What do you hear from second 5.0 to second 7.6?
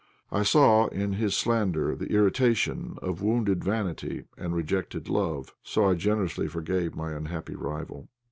love, so I generously forgave my unhappy